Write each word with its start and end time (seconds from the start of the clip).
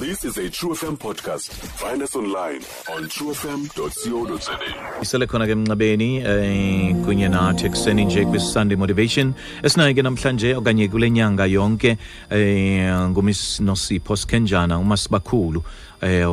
This 0.00 0.24
is 0.24 0.38
a 0.38 0.48
True 0.48 0.72
FM 0.74 0.96
podcast. 0.96 1.50
Find 1.82 2.02
us 2.02 2.16
online 2.16 2.62
on 2.94 3.08
truefm.co.za. 3.14 4.56
isele 5.02 5.26
khona 5.26 5.46
ke 5.46 5.54
mncabeni 5.54 6.08
eh 6.16 6.94
kunye 7.04 7.28
nathi 7.28 7.66
ekuseni 7.66 8.04
nje 8.04 8.24
kwi-sunday 8.24 8.76
motivation 8.76 9.32
esinayo 9.62 9.94
ke 9.94 10.02
namhlanje 10.02 10.54
okanye 10.56 10.88
kule 10.88 11.10
nyanga 11.10 11.46
yonke 11.46 11.96
eh 12.30 12.94
ngumiss 13.08 13.60
nosipho 13.60 14.16
sikhenjana 14.16 14.78
umasibakhulu 14.78 15.62
eh 16.02 16.24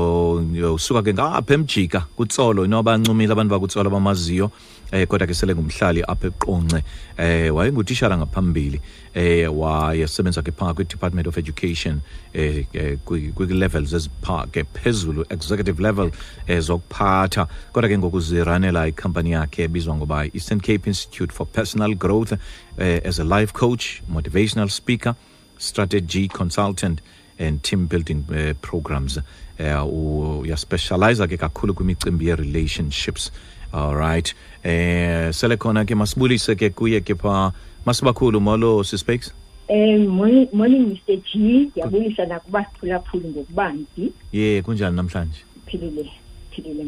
usuka 0.74 1.04
ke 1.04 1.14
ngapha 1.14 1.54
emjika 1.54 2.00
kutsolo 2.16 2.66
inoba 2.66 2.98
ncumile 2.98 3.32
abantu 3.32 3.52
bakutsolo 3.52 3.90
bamaziyo 3.90 4.52
eh 4.92 5.08
kodwa 5.08 5.28
ke 5.28 5.34
sele 5.34 5.56
ngumhlali 5.56 6.04
apha 6.08 6.28
eqonce. 6.28 6.84
Eh 7.18 7.56
wayengutishara 7.56 8.18
ngaphambili 8.18 8.82
eh 9.14 9.48
wayesebenza 9.60 10.42
ke 10.42 10.52
phaa 10.52 10.74
kwi-department 10.74 11.28
of 11.28 11.38
education 11.38 12.02
eh 12.34 12.66
kwi- 13.06 13.34
kwi-levels 13.34 13.94
ezipha 13.94 14.48
ke 14.52 14.64
phezulu 14.64 15.26
executive 15.30 15.80
level 15.80 16.12
eh 16.48 16.60
zokuphatha. 16.60 17.48
Kodwa 17.74 17.90
ke 17.90 17.98
ngoku 17.98 18.20
ziranela 18.20 18.88
ikhampani 18.88 19.32
yakhe 19.32 19.64
ebizwa 19.64 19.96
ngoba 19.96 20.26
eastern 20.34 20.60
cape 20.60 20.88
institute 20.88 21.34
for 21.34 21.46
personal 21.46 21.94
growth 21.96 22.32
eh, 22.78 23.02
as 23.04 23.20
a 23.20 23.24
life 23.24 23.52
coach 23.54 24.02
motivational 24.08 24.70
speaker 24.70 25.16
strategy 25.58 26.28
consultant 26.28 27.02
and 27.40 27.62
team 27.64 27.88
building 27.88 28.24
uh, 28.30 28.54
programs 28.62 29.20
uh, 29.60 30.42
uyaspecializa 30.42 31.28
ke 31.28 31.38
kakhulu 31.38 31.74
kwimicimbi 31.74 32.28
ye-relationships. 32.28 33.32
Alright 33.74 34.36
eh 34.64 35.34
sele 35.34 35.58
khona 35.58 35.86
ke 35.86 35.96
masibulise 35.96 36.56
ke 36.56 36.70
kuye 36.70 37.02
ke 37.02 37.16
pha. 37.16 37.52
Masibakhulu 37.86 38.42
molo 38.42 38.84
sispakes 38.84 39.34
um 39.70 40.08
morning, 40.08 40.48
morning 40.54 40.86
Mr 40.88 41.18
G. 41.24 41.40
Ndiyabulisa 41.72 42.26
nakubaphulaphuli 42.26 43.28
ngokubanzi 43.28 44.14
ye 44.32 44.62
kunjani 44.62 44.96
namhlanje? 44.96 45.40
Philile 45.66 46.12
philile 46.52 46.86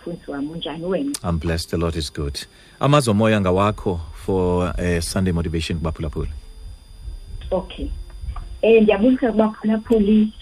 mfundisi 0.00 0.30
wam 0.30 0.50
unjani 0.50 0.84
wena? 0.84 1.12
I'm 1.24 1.38
blessed 1.38 1.70
the 1.70 1.76
lord 1.76 1.96
is 1.96 2.12
good. 2.12 2.38
Amazwi 2.80 3.10
omoya 3.10 3.40
ngawakho 3.40 4.00
for 4.14 4.74
uh, 4.78 5.00
sunday 5.00 5.32
motivation 5.32 5.78
kubaphulaphuli. 5.78 6.30
Okay. 7.50 7.86
Eh 8.62 8.82
ndiyabulisa 8.82 9.32
kubaphulaphuli 9.32 10.32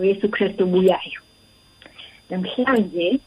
ngoYesu 0.00 0.28
Kristu 0.28 0.64
obuyayo 0.64 1.20
namhlanje 2.30 3.20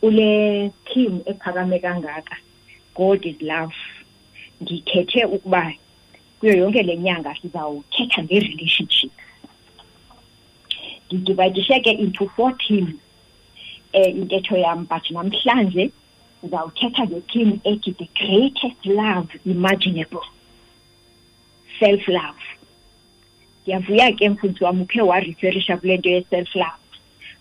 kule 0.00 0.72
team 0.88 1.20
ephakame 1.26 1.78
kangaka 1.78 2.36
God 2.94 3.26
is 3.26 3.36
love. 3.42 3.74
Ngikhethe 4.62 5.24
ukuba 5.24 5.72
kuyo 6.40 6.56
yonke 6.56 6.82
lenyanga 6.82 7.34
sizawuthetha 7.42 8.22
nge-relationship. 8.22 9.12
Ngidivayidishe 11.12 11.80
ke 11.84 11.92
into 11.98 12.28
four 12.36 12.52
teams 12.52 12.94
eh 13.92 14.14
intetho 14.14 14.56
yam. 14.56 14.84
But 14.84 15.02
namhlanje 15.10 15.92
sizawuthetha 16.40 17.04
nge-team 17.06 17.60
ethi 17.64 17.92
the 17.98 18.08
greatest 18.14 18.86
love 18.86 19.28
imaginable. 19.44 20.24
Self 21.80 22.08
love 22.08 22.53
ndiyavuya 23.64 24.12
ke 24.12 24.28
mfundisi 24.28 24.64
wam 24.64 24.80
ukhe 24.82 25.00
wareferisha 25.02 25.76
kule 25.76 25.96
nto 25.96 26.08
ye-self 26.10 26.54
love 26.54 26.78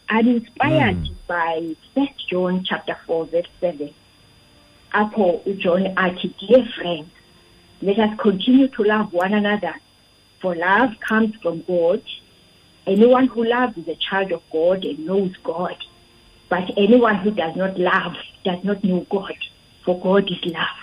i'm 0.09 0.27
inspired 0.29 0.97
Mm. 0.97 1.15
by 1.27 1.75
first 1.95 2.29
john 2.29 2.63
chapter 2.63 2.95
four 3.05 3.25
verse 3.25 3.49
seven. 3.61 3.89
Apho 4.91 5.41
ujohn 5.45 5.91
athi 5.95 6.31
dear 6.39 6.65
friends 6.75 7.09
let 7.81 7.97
us 7.99 8.17
continue 8.17 8.67
to 8.67 8.83
love 8.83 9.07
one 9.13 9.33
another 9.33 9.73
for 10.39 10.55
love 10.55 10.91
comes 11.09 11.35
from 11.41 11.61
god. 11.67 12.01
Anyone 12.85 13.27
who 13.27 13.43
loves 13.45 13.77
is 13.77 13.87
a 13.87 13.95
child 13.95 14.31
of 14.31 14.41
god 14.51 14.85
and 14.85 14.99
knows 15.05 15.31
god 15.43 15.75
but 16.49 16.69
anyone 16.77 17.15
who 17.23 17.31
does 17.31 17.55
not 17.55 17.77
love 17.79 18.15
does 18.43 18.63
not 18.63 18.83
know 18.83 19.05
god 19.09 19.35
for 19.85 19.99
god 19.99 20.29
is 20.29 20.45
love. 20.53 20.79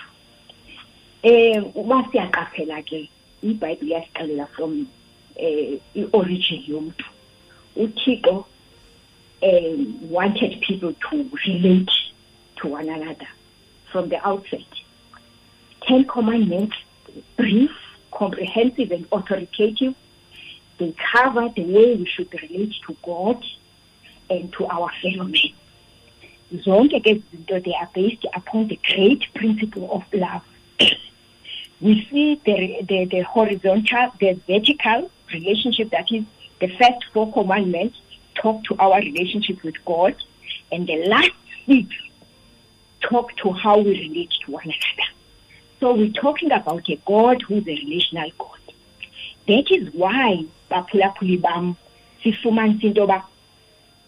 Eh 1.23 1.62
uba 1.74 2.05
siyaqaphela 2.12 2.83
ke 2.83 3.08
ibhayibhile 3.42 3.95
yasixelela 3.95 4.46
from 4.56 4.86
eh 5.40 5.80
i-origin 5.95 6.61
yomntu 6.68 7.06
uthixo 7.77 8.45
um, 9.42 10.11
wanted 10.11 10.61
people 10.61 10.95
to 11.11 11.30
relate 11.46 11.90
to 12.56 12.68
one 12.68 12.89
another 12.89 13.28
from 13.90 14.08
the 14.08 14.27
outset. 14.27 14.67
Ten 15.86 16.05
Commandments, 16.05 16.77
brief, 17.36 17.70
comprehensive, 18.12 18.90
and 18.92 19.06
authoritative. 19.11 19.95
They 20.79 20.95
cover 21.12 21.48
the 21.55 21.64
way 21.64 21.96
we 21.96 22.06
should 22.06 22.33
relate 22.33 22.74
to 22.86 22.96
God 23.02 23.45
and 24.29 24.52
to 24.55 24.67
our 24.67 24.90
fellow 25.02 25.24
men. 25.24 25.52
Zonke 26.55 27.00
ke 27.00 27.23
izinto 27.23 27.64
they 27.64 27.74
are 27.80 27.89
based 27.95 28.27
upon 28.34 28.68
the 28.68 28.79
great 28.84 29.23
principle 29.34 29.89
of 29.92 30.02
love. 30.12 30.42
we 31.80 32.06
see 32.11 32.40
the, 32.45 32.84
the, 32.89 33.05
the 33.05 33.20
horizontal, 33.20 34.12
the 34.18 34.33
vertical 34.46 35.11
relationship 35.33 35.91
that 35.91 36.11
is 36.13 36.24
the 36.61 36.68
first 36.77 37.05
four 37.13 37.33
commandments 37.33 37.98
talk 38.35 38.63
to 38.64 38.77
our 38.79 39.01
relationship 39.01 39.63
with 39.63 39.74
God, 39.85 40.14
and 40.73 40.86
the 40.86 40.96
last 41.07 41.30
six 41.67 41.89
talk 43.01 43.35
to 43.39 43.52
how 43.52 43.79
we 43.79 43.91
relate 43.91 44.30
to 44.45 44.52
one 44.52 44.64
another. 44.64 45.08
So 45.80 45.95
we're 45.95 46.13
talking 46.13 46.52
about 46.52 46.89
a 46.89 46.96
God 47.07 47.42
who's 47.42 47.67
a 47.67 47.70
relational 47.70 48.30
God. 48.39 48.58
That 49.46 49.70
is 49.70 49.92
why 49.95 50.45
baphulaphuli 50.70 51.41
bam 51.41 51.77
sifumanisa 52.23 52.85
into 52.85 53.08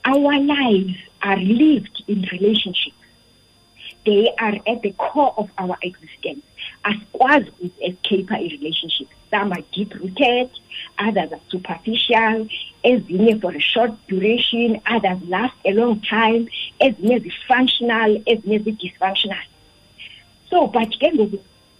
our 0.04 0.40
lives 0.40 0.94
are 1.22 1.38
lived 1.38 2.04
in 2.06 2.22
relationships. 2.32 2.96
They 4.04 4.28
are 4.38 4.56
at 4.66 4.82
the 4.82 4.92
core 4.92 5.34
of 5.36 5.50
our 5.58 5.78
existence. 5.82 6.42
as 6.84 6.94
Asikwazi 6.94 7.52
uku-escape 7.60 8.30
i-relationship. 8.32 9.08
Some 9.32 9.50
are 9.52 9.62
deep-rooted, 9.72 10.50
others 10.98 11.32
are 11.32 11.40
superficial, 11.48 12.48
ezinye 12.84 13.40
for 13.40 13.52
a 13.52 13.60
short 13.60 13.92
duration, 14.06 14.78
others 14.84 15.22
last 15.26 15.54
a 15.64 15.72
long 15.72 16.02
time, 16.02 16.48
ezinye 16.82 17.22
zi-functional, 17.22 18.18
ezinye 18.26 18.62
zi-dysfunctional. 18.62 19.46
So, 20.50 20.66
but 20.66 20.90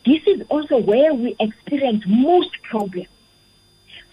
this 0.07 0.23
is 0.27 0.41
also 0.49 0.79
where 0.79 1.13
we 1.13 1.37
experience 1.39 2.05
most 2.07 2.51
problems 2.63 3.09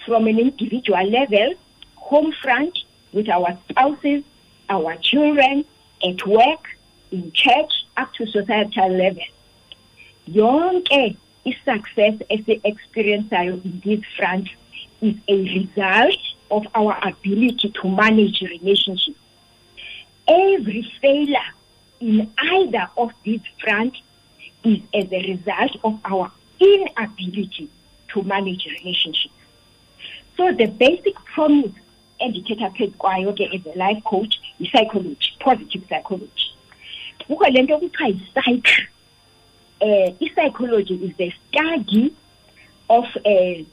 from 0.05 0.27
an 0.27 0.37
individual 0.37 1.09
level, 1.09 1.53
home 1.95 2.33
front, 2.43 2.77
with 3.13 3.29
our 3.29 3.57
spouses, 3.69 4.23
our 4.69 4.97
children, 4.97 5.63
at 6.03 6.27
work, 6.27 6.67
in 7.11 7.31
church, 7.31 7.71
up 7.95 8.13
to 8.15 8.27
societal 8.27 8.89
level. 8.89 9.23
Yonke 10.27 11.15
i-success 11.45 12.15
as 12.29 12.39
esi-experienceayo 12.39 13.63
in 13.63 13.81
this 13.85 14.03
front 14.17 14.49
is 15.01 15.15
a 15.27 15.37
result 15.59 16.17
of 16.51 16.67
our 16.75 16.97
ability 17.07 17.69
to 17.81 17.89
manage 17.89 18.41
relationships. 18.41 19.19
Every 20.27 20.91
failure 21.01 21.51
in 21.99 22.31
either 22.37 22.89
of 22.97 23.11
these 23.23 23.41
fronts 23.59 24.01
is 24.63 24.79
as 24.93 25.11
a 25.11 25.21
result 25.33 25.77
of 25.83 25.99
our 26.05 26.31
inability 26.59 27.69
to 28.13 28.23
manage 28.23 28.65
relationships. 28.65 29.33
So 30.37 30.51
the 30.53 30.67
basic 30.67 31.15
promise 31.33 31.71
endithetha 32.19 32.69
phezu 32.69 32.97
kwayo 32.97 33.31
as 33.31 33.65
a 33.65 33.77
life 33.77 34.03
coach 34.03 34.39
yi-psychology 34.59 35.31
positive 35.39 35.83
psychology 35.89 36.53
kukho 37.27 37.49
le 37.49 37.61
yi-psych 37.61 38.89
uh, 39.81 40.11
i-psychology 40.21 40.95
is 40.95 41.15
the 41.17 41.31
study 41.49 42.15
of 42.89 43.05
uh, 43.25 43.63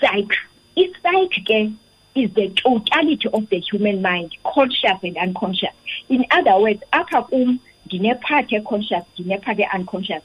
psych. 0.00 0.32
I-psych 0.76 1.44
ke 1.46 1.72
is 2.16 2.32
the 2.34 2.48
totality 2.50 3.28
of 3.32 3.48
the 3.50 3.60
human 3.60 4.02
mind 4.02 4.34
conscious 4.44 4.98
and 5.02 5.16
unconscious. 5.18 5.74
In 6.08 6.24
other 6.30 6.58
words 6.58 6.82
apha 6.92 7.28
kum 7.28 7.60
ndinepart 7.88 8.52
e-conscious 8.52 9.04
ndinepart 9.18 9.60
e-unconscious 9.60 10.22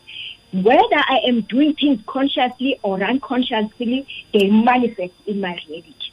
whether 0.54 1.02
i 1.16 1.20
am 1.28 1.42
doing 1.42 1.74
things 1.76 2.02
consciously 2.08 2.78
or 2.84 3.02
unconsciously 3.02 4.06
they 4.34 4.50
manifest 4.50 5.14
in 5.26 5.40
my 5.40 5.58
reality. 5.68 6.12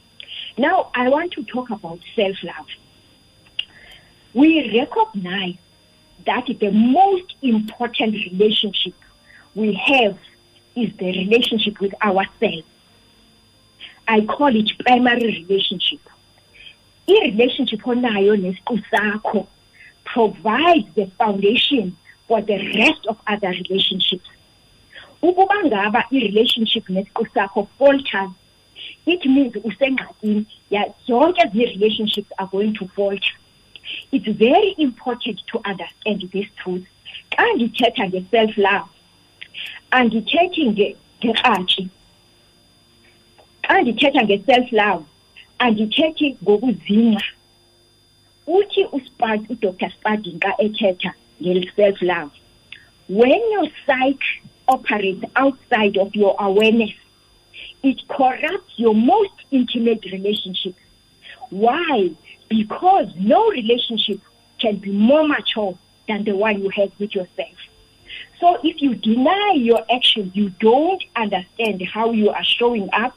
Now 0.57 0.91
i 0.95 1.09
want 1.09 1.33
to 1.33 1.45
talk 1.45 1.71
about 1.71 2.01
self-love. 2.15 2.67
We 4.35 4.79
recognize 4.79 5.57
that 6.27 6.47
the 6.47 6.71
most 6.71 7.35
important 7.43 8.15
relationship 8.15 8.95
we 9.59 9.73
have 9.75 10.17
is 10.77 10.91
the 10.99 11.07
relationship 11.07 11.81
with 11.81 11.95
ourselves. 12.03 12.67
I 14.07 14.21
call 14.25 14.55
it 14.55 14.71
primary 14.79 15.45
relationship. 15.49 16.01
I-relationship 17.09 17.81
onayo 17.81 19.47
provides 20.05 20.87
the 20.95 21.07
foundation 21.19 21.97
for 22.27 22.41
the 22.41 22.59
rest 22.79 23.07
of 23.09 23.17
other 23.27 23.51
relationships. 23.51 24.29
Ukuba 25.23 25.57
ngaba 25.67 26.05
i-relationship 26.13 26.85
nesiqu 26.89 27.27
sakho 27.35 27.67
falters, 27.79 28.31
it 29.07 29.25
means 29.27 29.55
usengxakini 29.55 30.47
ya- 30.71 30.93
zonke 31.07 31.43
zi-relationships 31.53 32.31
are 32.39 32.47
going 32.47 32.75
to 32.75 32.87
falter 32.89 33.35
it's 34.13 34.29
very 34.29 34.75
important 34.79 35.41
to 35.51 35.61
understand 35.65 36.21
this 36.33 36.47
truth 36.63 36.85
xa 37.33 37.45
ndithetha 37.57 38.05
nge-self 38.09 38.57
love 38.59 38.89
nge- 39.93 40.97
ngerhatshi 41.21 41.89
xa 43.69 43.75
ndithetha 43.83 44.23
nge-self 44.25 44.73
love 44.73 45.05
andithethi 45.59 46.37
ngokuzingca 46.43 47.27
uthi 48.47 48.83
uspad 48.97 49.41
udr. 49.53 49.91
Spadin 49.91 50.41
xa 50.41 50.53
ethetha 50.65 51.13
nge-self 51.41 52.03
love 52.03 52.33
when 53.09 53.43
your 53.53 53.69
psyche 53.85 54.31
operates 54.69 55.25
outside 55.37 55.97
of 55.97 56.15
your 56.15 56.35
awareness 56.39 56.95
it 57.83 57.99
corrupts 58.09 58.75
your 58.77 58.95
most 58.95 59.37
intimate 59.51 60.05
relationships 60.13 60.83
why? 61.51 62.11
Because 62.49 63.09
no 63.17 63.51
relationship 63.51 64.21
can 64.59 64.77
be 64.77 64.91
more 64.91 65.27
mature 65.27 65.79
than 66.07 66.25
the 66.25 66.35
one 66.37 66.63
you 66.63 66.69
have 66.71 66.91
with 66.99 67.15
yourself 67.15 67.57
so 68.41 68.59
if 68.63 68.81
you 68.81 68.95
deny 68.95 69.53
your 69.55 69.81
actions 69.91 70.35
you 70.35 70.51
don't 70.61 71.03
understand 71.17 71.83
how 71.83 72.13
you 72.13 72.31
are 72.31 72.45
showing 72.45 72.89
up 72.93 73.17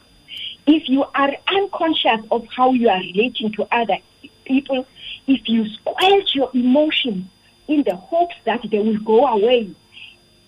if 0.66 0.88
you 0.88 1.04
are 1.14 1.30
unconscious 1.48 2.20
of 2.30 2.46
how 2.46 2.72
you 2.72 2.88
are 2.88 3.00
relating 3.00 3.52
to 3.52 3.66
other 3.72 3.98
people, 4.44 4.86
if 5.26 5.48
you 5.48 5.68
squelch 5.68 6.34
your 6.34 6.50
emotions 6.54 7.26
in 7.68 7.82
the 7.84 7.96
hopes 7.96 8.34
that 8.44 8.60
they 8.70 8.78
will 8.78 8.98
go 8.98 9.26
away, 9.26 9.70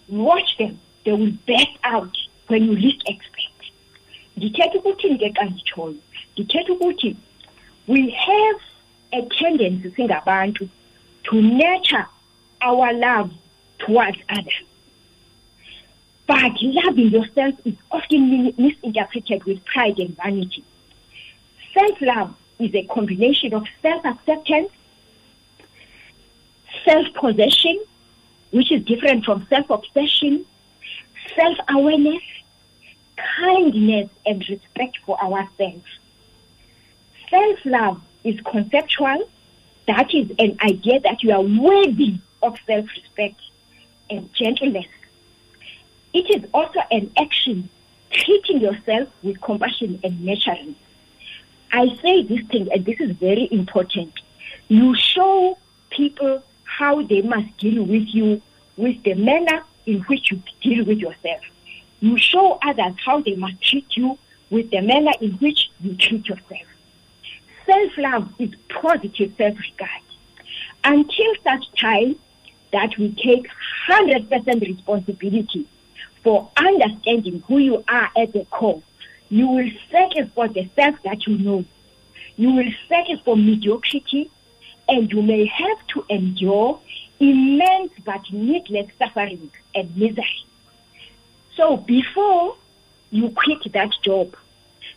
watch 0.09 0.57
them. 0.59 0.81
They 1.05 1.13
will 1.13 1.33
burst 1.47 1.79
out 1.83 2.17
when 2.47 2.65
you 2.65 2.77
least 2.77 3.03
expect. 3.07 3.51
Ndithetha 4.37 4.79
ukuthi 4.79 5.19
ke 5.19 5.33
xa 5.35 5.45
nditshoyo 5.45 5.97
ndithetha 6.37 6.73
ukuthi 6.73 7.17
we 7.87 8.11
have 8.11 8.61
a 9.13 9.23
tendency 9.39 9.91
singabantu 9.91 10.69
to 11.23 11.41
nurture 11.41 12.07
our 12.61 12.93
love 12.93 13.31
towards 13.87 14.19
others 14.29 14.65
but 16.27 16.53
loving 16.63 17.11
yourself 17.11 17.55
is 17.65 17.75
often 17.91 18.55
misinterpreted 18.57 19.45
with 19.45 19.65
pride 19.65 19.99
and 19.99 20.17
vanity. 20.17 20.65
Self 21.75 22.01
love 22.01 22.35
is 22.59 22.75
a 22.75 22.85
combination 22.85 23.53
of 23.53 23.65
self 23.83 24.05
acceptance, 24.05 24.71
self 26.85 27.07
possession, 27.15 27.79
which 28.53 28.73
is 28.73 28.85
different 28.85 29.25
from 29.25 29.47
self 29.51 29.69
obsession, 29.69 30.47
self 31.37 31.59
awareness, 31.69 32.23
kindness, 33.39 34.09
and 34.25 34.45
respect 34.49 34.99
for 35.05 35.23
ourselves. 35.23 35.85
Self 37.29 37.59
love 37.67 38.01
is 38.23 38.41
conceptual, 38.51 39.29
that 39.89 40.15
is 40.15 40.31
an 40.39 40.57
idea 40.63 41.01
that 41.01 41.23
you 41.23 41.33
are 41.33 41.43
worthy 41.43 42.19
of 42.43 42.57
self 42.67 42.87
respect 42.97 43.41
and 44.11 44.33
gentleness 44.35 44.87
it 46.15 46.31
is 46.31 46.49
also 46.55 46.81
an 46.93 47.11
action 47.19 47.69
treating 48.13 48.61
yourself 48.61 49.09
with 49.25 49.41
compassion 49.41 50.01
and 50.05 50.25
nurturing. 50.25 50.77
I 51.73 51.89
say 52.01 52.23
this 52.23 52.47
thing, 52.47 52.69
and 52.73 52.85
this 52.85 53.01
is 53.01 53.11
very 53.17 53.49
important. 53.51 54.13
You 54.69 54.95
show 54.95 55.59
people 55.91 56.43
how 56.63 57.03
they 57.03 57.21
must 57.21 57.57
deal 57.59 57.83
with 57.83 58.07
you 58.15 58.41
with 58.77 59.03
the 59.03 59.15
manner 59.15 59.65
in 59.87 60.01
which 60.03 60.31
you 60.31 60.41
deal 60.63 60.85
with 60.85 60.99
yourself. 60.99 61.41
You 61.99 62.17
show 62.17 62.59
others 62.65 62.95
how 63.05 63.21
they 63.21 63.35
must 63.35 63.61
treat 63.61 63.97
you 63.97 64.17
with 64.51 64.71
the 64.71 64.83
manner 64.83 65.13
in 65.21 65.33
which 65.33 65.71
you 65.81 65.97
treat 65.97 66.29
yourself. 66.29 66.63
Self 67.67 67.93
love 67.99 68.29
is 68.39 68.51
positive 68.69 69.33
self 69.37 69.59
regard. 69.59 70.03
Until 70.85 71.35
such 71.43 71.81
time 71.81 72.17
that 72.75 72.91
we 72.99 73.15
take 73.15 73.47
100% 73.89 74.61
responsibility 74.61 75.67
for 76.25 76.51
understanding 76.57 77.43
who 77.47 77.59
you 77.59 77.85
are 77.87 78.11
at 78.17 78.33
the 78.33 78.45
core, 78.51 78.83
you 79.29 79.47
will 79.49 79.71
settle 79.91 80.29
for 80.35 80.49
the 80.49 80.69
self 80.75 80.97
that 81.05 81.27
you 81.27 81.39
know. 81.39 81.65
You 82.37 82.51
will 82.51 82.73
settle 82.89 83.21
for 83.25 83.37
mediocrity, 83.37 84.29
and 84.89 85.11
you 85.11 85.23
may 85.23 85.47
have 85.47 85.87
to 85.89 86.05
endure 86.11 86.81
immense 87.21 87.93
but 88.05 88.21
needless 88.33 88.91
suffering 88.99 89.51
and 89.75 89.97
misery. 89.97 90.45
So 91.57 91.77
before 91.77 92.57
you 93.11 93.31
quit 93.31 93.73
that 93.73 93.93
job, 94.03 94.37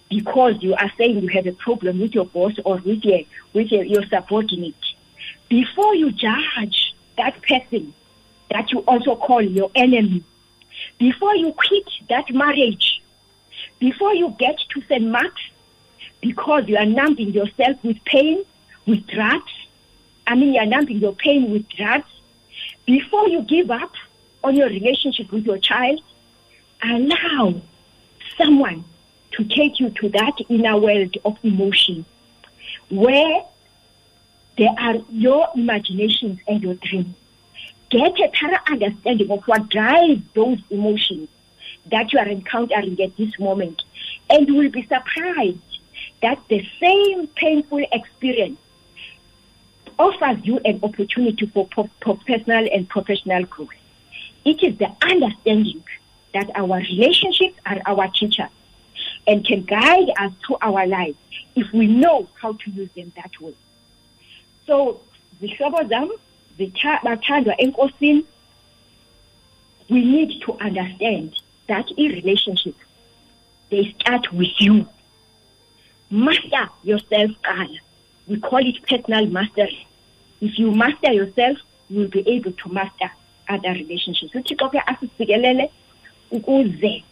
because 0.10 0.56
you 0.62 0.74
are 0.74 0.92
saying 0.98 1.20
you 1.20 1.28
have 1.28 1.46
a 1.46 1.52
problem 1.52 2.00
with 2.00 2.16
your 2.16 2.26
boss 2.26 2.54
or 2.66 2.78
with 2.78 3.04
your 3.04 3.20
with 3.54 3.72
your, 3.72 3.84
your 3.84 4.04
subordinate, 4.10 4.74
before 5.48 5.94
you 5.94 6.12
judge 6.12 6.96
that 7.18 7.42
person 7.44 7.94
that 8.52 8.72
you 8.72 8.80
also 8.80 9.16
call 9.16 9.42
your 9.42 9.72
enemy, 9.76 10.24
before 11.00 11.36
you 11.36 11.52
quit 11.54 11.90
that 12.10 12.30
marriage, 12.32 13.02
before 13.80 14.14
you 14.14 14.36
get 14.40 14.58
to 14.74 14.82
St. 14.88 15.04
Mark's, 15.04 15.42
because 16.22 16.64
you 16.68 16.78
are 16.78 16.86
numbing 16.86 17.32
yourself 17.34 17.78
with 17.84 17.98
pain, 18.06 18.44
with 18.86 19.06
drugs, 19.08 19.52
I 20.26 20.36
mean, 20.36 20.54
you 20.54 20.60
are 20.60 20.66
numbing 20.66 20.98
your 20.98 21.14
pain 21.14 21.52
with 21.52 21.68
drugs, 21.70 22.10
before 22.86 23.28
you 23.28 23.42
give 23.42 23.70
up 23.70 23.92
on 24.44 24.56
your 24.56 24.68
relationship 24.68 25.32
with 25.32 25.46
your 25.46 25.58
child, 25.58 26.02
allow 26.84 27.62
someone 28.38 28.86
to 29.32 29.44
take 29.44 29.80
you 29.80 29.90
to 29.90 30.10
that 30.10 30.34
inner 30.50 30.78
world 30.78 31.16
of 31.26 31.38
emotion 31.44 32.06
where 32.90 33.44
there 34.58 34.74
are 34.78 34.96
your 35.10 35.48
imaginations 35.56 36.40
and 36.48 36.62
your 36.62 36.76
dreams 36.76 37.16
get 37.90 38.20
a 38.20 38.32
thorough 38.38 38.58
understanding 38.68 39.32
of 39.32 39.44
what 39.46 39.70
drives 39.70 40.22
those 40.34 40.60
emotions 40.70 41.30
that 41.92 42.12
you 42.12 42.20
are 42.20 42.28
encountering 42.28 43.00
at 43.02 43.16
this 43.18 43.38
moment. 43.40 43.84
And 44.30 44.48
you 44.48 44.56
will 44.56 44.70
be 44.70 44.86
surprised 44.88 45.60
that 46.22 46.40
the 46.50 46.68
same 46.82 47.28
painful 47.28 47.86
experience 47.92 48.60
offers 49.98 50.38
you 50.44 50.60
an 50.66 50.80
opportunity 50.84 51.46
for, 51.48 51.68
personal 52.02 52.68
and 52.72 52.90
professional 52.90 53.44
growth. 53.46 53.70
It 54.44 54.64
is 54.64 54.78
the 54.78 54.90
understanding 55.02 55.84
that 56.34 56.50
our 56.56 56.80
relationships 56.80 57.58
are 57.66 57.82
our 57.86 58.10
teachers 58.10 58.50
and 59.26 59.46
can 59.46 59.64
guide 59.64 60.10
us 60.20 60.32
through 60.46 60.58
our 60.62 60.86
lives 60.86 61.18
if 61.56 61.72
we 61.74 61.88
know 61.88 62.28
how 62.42 62.54
to 62.54 62.72
use 62.72 62.90
them 62.96 63.12
that 63.16 63.32
way. 63.42 63.56
So, 64.68 65.00
zihlobo 65.42 65.84
zam 65.90 66.10
bathandwa 67.04 67.62
enkosini 67.62 68.26
we 69.90 70.04
need 70.04 70.42
to 70.42 70.52
understand 70.54 71.34
that 71.68 71.90
in 71.98 72.12
relationship 72.12 72.76
they 73.70 73.96
start 74.00 74.34
with 74.34 74.60
you. 74.60 74.86
Master 76.10 76.70
yourself 76.84 77.32
qala 77.44 77.80
we 78.28 78.40
call 78.40 78.60
it 78.68 78.86
personal 78.86 79.26
mastery. 79.28 79.88
If 80.42 80.60
you 80.60 80.72
master 80.72 81.14
yourself 81.14 81.58
you 81.90 82.00
will 82.02 82.10
be 82.10 82.28
able 82.28 82.52
to 82.52 82.70
master 82.70 83.10
other 83.48 83.72
relationships. 83.72 84.34
Uthixo 84.36 84.70
ke 84.70 84.80
asisikelele 84.86 85.72
ukuze 86.32 87.04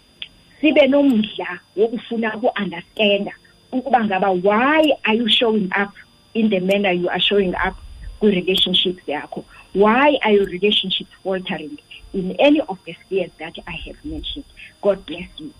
sibe 0.61 0.87
nomdla 0.87 1.59
wokufuna 1.75 2.35
uku-understanda 2.35 3.31
ukuba 3.71 4.05
ngaba 4.05 4.29
why 4.31 4.91
are 5.03 5.17
you 5.17 5.29
showing 5.29 5.69
up 5.81 5.93
in 6.35 6.49
the 6.49 6.59
manner 6.59 6.91
you 6.91 7.09
are 7.09 7.19
showing 7.19 7.55
up 7.55 7.75
kwi-relationships 8.19 9.01
yakho. 9.07 9.43
Why 9.73 10.17
are 10.23 10.31
your 10.31 10.45
relationships 10.45 11.09
faltering? 11.23 11.79
In 12.13 12.35
any 12.39 12.61
of 12.61 12.77
the 12.85 12.95
spheres 13.05 13.31
that 13.39 13.55
i 13.67 13.75
have 13.87 13.97
mentioned. 14.05 14.45
God 14.81 15.05
bless 15.05 15.27
you. 15.37 15.53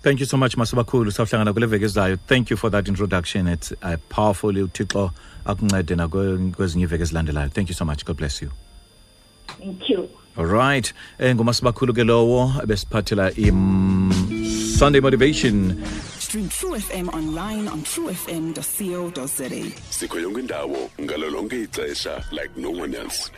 Thank 0.00 0.20
you 0.20 0.26
so 0.26 0.36
much 0.36 0.56
masibakhulu 0.56 1.10
sawuhlangana 1.12 1.52
kule 1.52 1.66
veki 1.66 1.84
ezayo. 1.84 2.18
Thank 2.26 2.50
you 2.50 2.56
for 2.56 2.70
that 2.70 2.88
introduction. 2.88 3.48
It's 3.48 3.72
uh, 3.82 3.96
powerful. 4.08 4.52
Uthixo 4.52 5.10
akuncede 5.44 5.96
nakwezinye 5.96 6.84
iveki 6.84 7.02
ezilandelayo. 7.02 7.48
Thank 7.52 7.68
you 7.68 7.74
so 7.74 7.84
much. 7.84 8.04
God 8.04 8.16
bless 8.16 8.42
you. 8.42 8.50
Thank 9.58 9.90
you. 9.90 10.08
Alright 10.38 10.92
eh 11.18 11.34
ngumasibakhulu 11.34 11.94
ke 11.94 12.04
lowo 12.04 12.52
besiphathela 12.66 13.32
im 13.36 14.12
sunday 14.78 15.00
motivation 15.00 15.74
Stream 16.28 16.48
True 16.50 16.76
FM 16.76 17.08
online 17.14 17.68
on 17.68 17.80
truefm.co.za. 17.82 19.72
sikho 19.90 20.20
yonke 20.20 20.40
indawo 20.40 20.90
ngalo 21.00 21.30
ixesha 21.62 22.24
like 22.32 22.50
no 22.56 22.70
one 22.70 22.94
else 22.94 23.30